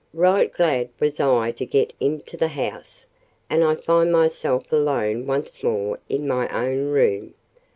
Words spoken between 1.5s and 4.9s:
to get into the house, and find myself